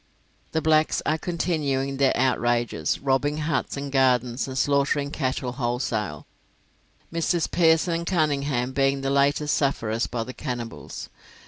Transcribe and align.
The 0.51 0.63
blacks 0.63 1.03
are 1.05 1.19
continuing 1.19 1.97
their 1.97 2.17
outrages, 2.17 2.97
robbing 2.97 3.37
huts 3.37 3.77
and 3.77 3.91
gardens 3.91 4.47
and 4.47 4.57
slaughtering 4.57 5.11
cattle 5.11 5.51
wholesale, 5.51 6.25
Messrs. 7.11 7.45
Pearson 7.45 7.93
and 7.93 8.07
Cunningham 8.07 8.71
being 8.71 9.01
the 9.01 9.11
latest 9.11 9.53
sufferers 9.55 10.07
by 10.07 10.23
the 10.23 10.33
cannibals. 10.33 11.07